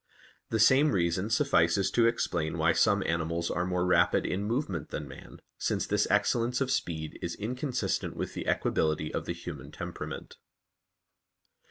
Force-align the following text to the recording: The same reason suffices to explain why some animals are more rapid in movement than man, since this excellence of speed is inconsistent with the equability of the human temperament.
The 0.49 0.57
same 0.57 0.93
reason 0.93 1.29
suffices 1.29 1.91
to 1.91 2.07
explain 2.07 2.57
why 2.57 2.71
some 2.73 3.03
animals 3.03 3.51
are 3.51 3.67
more 3.67 3.85
rapid 3.85 4.25
in 4.25 4.43
movement 4.43 4.89
than 4.89 5.07
man, 5.07 5.43
since 5.59 5.85
this 5.85 6.07
excellence 6.09 6.59
of 6.59 6.71
speed 6.71 7.19
is 7.21 7.35
inconsistent 7.35 8.15
with 8.17 8.33
the 8.33 8.45
equability 8.45 9.11
of 9.13 9.25
the 9.25 9.33
human 9.35 9.71
temperament. 9.71 10.37